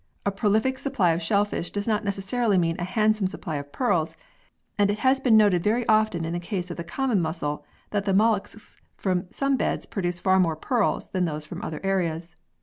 [0.25, 4.15] A prolific supply of shellfish does not necessarily mean a handsome supply of pearls,
[4.75, 8.05] and it has been noted very often in the case of the common mussel that
[8.05, 12.35] the molluscs from some beds produce far more pearls than those from other areas.